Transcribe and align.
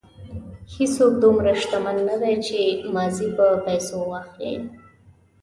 هېڅوک 0.73 1.13
دومره 1.23 1.51
شتمن 1.61 1.97
نه 2.09 2.15
دی 2.21 2.33
چې 2.45 2.59
ماضي 2.93 3.27
په 3.37 3.45
پیسو 3.65 3.97
واخلي. 4.11 4.53